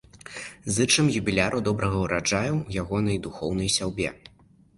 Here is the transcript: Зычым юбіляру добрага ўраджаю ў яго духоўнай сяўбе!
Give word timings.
Зычым 0.77 1.11
юбіляру 1.19 1.57
добрага 1.67 1.97
ўраджаю 2.05 2.51
ў 2.53 2.79
яго 2.81 2.95
духоўнай 3.27 3.69
сяўбе! 3.77 4.09